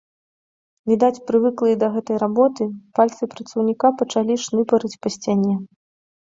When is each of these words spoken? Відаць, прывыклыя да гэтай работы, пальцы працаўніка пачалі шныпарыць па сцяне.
Відаць, 0.91 1.23
прывыклыя 1.27 1.75
да 1.83 1.89
гэтай 1.97 2.17
работы, 2.23 2.63
пальцы 3.01 3.29
працаўніка 3.35 3.87
пачалі 4.01 4.39
шныпарыць 4.47 4.93
па 5.05 5.09
сцяне. 5.19 5.55